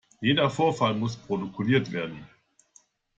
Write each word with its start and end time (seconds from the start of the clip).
Jeder 0.19 0.49
Vorfall 0.49 0.95
muss 0.95 1.15
protokolliert 1.15 1.91
werden. 1.91 2.25